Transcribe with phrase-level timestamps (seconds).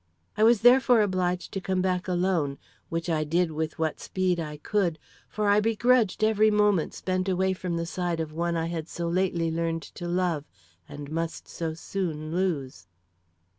[0.35, 2.57] I was therefore obliged to come back alone,
[2.89, 4.97] which I did with what speed I could;
[5.29, 9.07] for I begrudged every moment spent away from the side of one I had so
[9.07, 10.45] lately learned to love,
[10.89, 12.87] and must so soon lose.